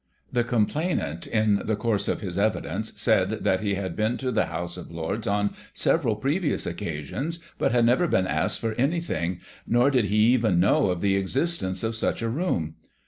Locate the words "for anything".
8.61-9.41